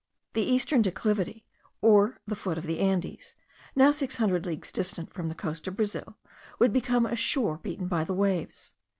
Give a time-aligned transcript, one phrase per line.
[0.33, 1.45] The eastern declivity,
[1.79, 3.35] or the foot of the Andes,
[3.75, 6.17] now six hundred leagues distant from the coast of Brazil,
[6.57, 8.73] would become a shore beaten by the waves.